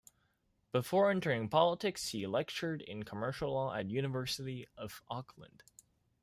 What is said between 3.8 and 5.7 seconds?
University of Auckland.